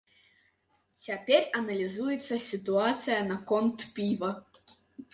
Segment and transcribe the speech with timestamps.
[1.07, 4.37] Цяпер аналізуецца сітуацыя наконт піва.